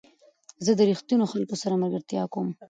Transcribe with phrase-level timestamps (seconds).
[0.65, 2.47] زه له رښتینو خلکو سره ملګرتیا کوم.